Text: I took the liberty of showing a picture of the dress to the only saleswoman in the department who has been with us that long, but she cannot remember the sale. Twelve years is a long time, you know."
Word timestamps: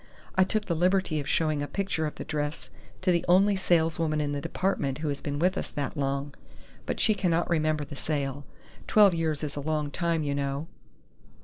I 0.33 0.43
took 0.43 0.65
the 0.65 0.73
liberty 0.75 1.19
of 1.19 1.29
showing 1.29 1.61
a 1.61 1.67
picture 1.67 2.07
of 2.07 2.15
the 2.15 2.23
dress 2.23 2.71
to 3.03 3.11
the 3.11 3.23
only 3.27 3.55
saleswoman 3.55 4.19
in 4.19 4.31
the 4.31 4.41
department 4.41 4.97
who 4.97 5.09
has 5.09 5.21
been 5.21 5.37
with 5.37 5.59
us 5.59 5.69
that 5.69 5.95
long, 5.95 6.33
but 6.87 6.99
she 6.99 7.13
cannot 7.13 7.51
remember 7.51 7.85
the 7.85 7.95
sale. 7.95 8.43
Twelve 8.87 9.13
years 9.13 9.43
is 9.43 9.55
a 9.55 9.59
long 9.61 9.91
time, 9.91 10.23
you 10.23 10.33
know." 10.33 10.65